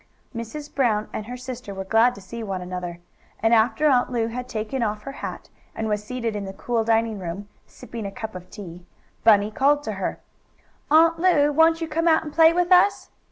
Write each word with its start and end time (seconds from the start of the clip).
Mrs. 0.35 0.73
Brown 0.73 1.07
and 1.13 1.27
her 1.27 1.37
sister 1.37 1.75
were 1.75 1.83
glad 1.83 2.15
to 2.15 2.21
see 2.21 2.41
one 2.41 2.59
another, 2.63 2.99
and 3.39 3.53
after 3.53 3.85
Aunt 3.87 4.11
Lu 4.11 4.29
had 4.29 4.49
taken 4.49 4.81
off 4.81 5.03
her 5.03 5.11
hat, 5.11 5.49
and 5.75 5.87
was 5.87 6.03
seated 6.03 6.35
In 6.35 6.45
the 6.45 6.53
cool 6.53 6.83
dining 6.83 7.19
room, 7.19 7.47
sipping 7.67 8.07
a 8.07 8.11
cup 8.11 8.33
of 8.33 8.49
tea, 8.49 8.83
Bunny 9.23 9.51
called 9.51 9.83
to 9.83 9.91
her: 10.01 10.19
"Aunt 10.89 11.19
Lu, 11.19 11.51
won't 11.51 11.81
you 11.81 11.87
come 11.87 12.07
out 12.07 12.23
and 12.23 12.33
play 12.33 12.51
with 12.51 12.71
us?" 12.71 13.11